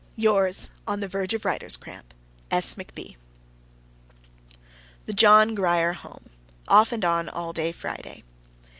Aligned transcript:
Yours, 0.15 0.71
On 0.87 0.99
the 0.99 1.07
verge 1.07 1.35
of 1.35 1.45
writer's 1.45 1.77
cramp, 1.77 2.15
S. 2.49 2.73
McB. 2.73 3.17
THE 5.05 5.13
JOHN 5.13 5.53
GRIER 5.53 5.93
HOME, 5.93 6.25
Off 6.67 6.91
and 6.91 7.05
on, 7.05 7.29
all 7.29 7.53
day 7.53 7.71
Friday. 7.71 8.23